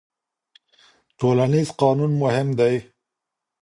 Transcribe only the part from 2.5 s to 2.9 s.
دی.